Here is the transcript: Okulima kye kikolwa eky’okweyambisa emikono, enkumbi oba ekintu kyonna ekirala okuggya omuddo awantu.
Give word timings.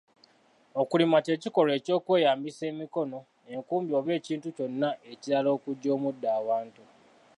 Okulima 0.81 1.17
kye 1.25 1.35
kikolwa 1.41 1.73
eky’okweyambisa 1.79 2.63
emikono, 2.71 3.19
enkumbi 3.53 3.91
oba 3.99 4.11
ekintu 4.19 4.47
kyonna 4.55 4.89
ekirala 5.11 5.49
okuggya 5.55 5.89
omuddo 5.95 6.27
awantu. 6.39 6.83